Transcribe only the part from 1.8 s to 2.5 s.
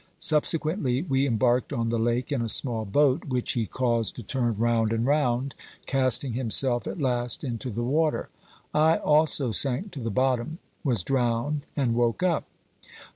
the lake in a